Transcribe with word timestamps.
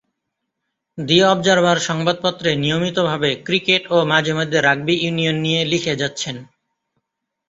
দি 0.97 1.17
Observer 1.25 1.77
সংবাদপত্রে 1.81 2.49
নিয়মিতভাবে 2.55 3.29
cricket 3.45 3.83
ও 3.91 4.07
মাঝে-মধ্যে 4.11 4.59
রাগবি 4.61 4.95
ইউনিয়ন 4.97 5.37
নিয়ে 5.45 5.61
লিখে 5.65 5.93
যাচ্ছেন। 5.95 6.35